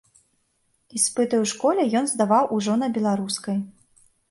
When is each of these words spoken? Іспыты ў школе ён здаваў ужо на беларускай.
Іспыты 0.99 1.35
ў 1.41 1.51
школе 1.51 1.85
ён 2.01 2.09
здаваў 2.15 2.51
ужо 2.59 2.73
на 2.87 2.91
беларускай. 2.99 3.57